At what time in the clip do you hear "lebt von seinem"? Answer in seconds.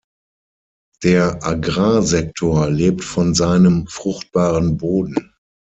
2.71-3.85